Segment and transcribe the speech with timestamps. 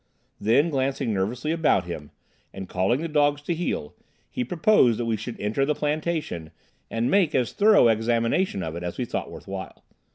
[0.39, 2.09] Then, glancing nervously about him,
[2.51, 3.93] and calling the dogs to heel,
[4.31, 6.49] he proposed that we should enter the plantation
[6.89, 9.83] and make as thorough examination of it as we thought worth while.